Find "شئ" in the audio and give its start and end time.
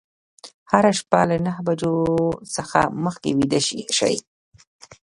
3.97-4.15